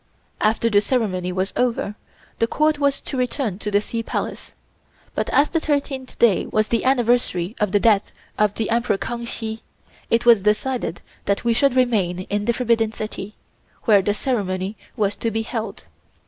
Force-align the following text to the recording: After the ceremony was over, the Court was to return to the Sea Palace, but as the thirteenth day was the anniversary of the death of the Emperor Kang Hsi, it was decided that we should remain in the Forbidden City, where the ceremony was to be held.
After 0.39 0.67
the 0.67 0.81
ceremony 0.81 1.31
was 1.31 1.53
over, 1.55 1.93
the 2.39 2.47
Court 2.47 2.79
was 2.79 3.01
to 3.01 3.17
return 3.17 3.59
to 3.59 3.69
the 3.69 3.81
Sea 3.81 4.01
Palace, 4.01 4.51
but 5.13 5.29
as 5.29 5.51
the 5.51 5.59
thirteenth 5.59 6.17
day 6.17 6.47
was 6.47 6.69
the 6.69 6.85
anniversary 6.85 7.55
of 7.59 7.71
the 7.71 7.79
death 7.79 8.11
of 8.35 8.55
the 8.55 8.71
Emperor 8.71 8.97
Kang 8.97 9.25
Hsi, 9.27 9.61
it 10.09 10.25
was 10.25 10.41
decided 10.41 11.03
that 11.25 11.43
we 11.43 11.53
should 11.53 11.75
remain 11.75 12.21
in 12.31 12.45
the 12.45 12.53
Forbidden 12.53 12.91
City, 12.93 13.35
where 13.83 14.01
the 14.01 14.15
ceremony 14.15 14.75
was 14.97 15.15
to 15.17 15.29
be 15.29 15.43
held. 15.43 15.83